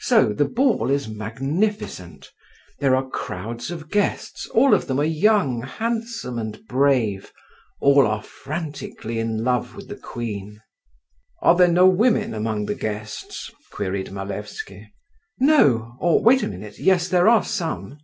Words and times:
So 0.00 0.34
the 0.34 0.44
ball 0.44 0.90
is 0.90 1.08
magnificent. 1.08 2.30
There 2.80 2.94
are 2.94 3.08
crowds 3.08 3.70
of 3.70 3.88
guests, 3.88 4.46
all 4.48 4.74
of 4.74 4.86
them 4.86 5.00
are 5.00 5.04
young, 5.04 5.62
handsome, 5.62 6.38
and 6.38 6.62
brave, 6.68 7.32
all 7.80 8.06
are 8.06 8.22
frantically 8.22 9.18
in 9.18 9.44
love 9.44 9.74
with 9.74 9.88
the 9.88 9.96
queen." 9.96 10.60
"Are 11.40 11.56
there 11.56 11.68
no 11.68 11.86
women 11.86 12.34
among 12.34 12.66
the 12.66 12.74
guests?" 12.74 13.50
queried 13.72 14.12
Malevsky. 14.12 14.92
"No—or 15.40 16.22
wait 16.22 16.42
a 16.42 16.48
minute—yes, 16.48 17.08
there 17.08 17.26
are 17.26 17.42
some." 17.42 17.96